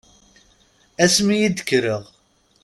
Asmi 1.03 1.35
i 1.41 1.49
d-kkreɣ. 1.49 2.03